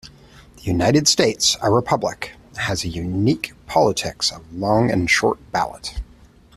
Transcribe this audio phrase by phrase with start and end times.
[0.55, 5.99] The United States, a republic, has a unique politics of long and short ballot.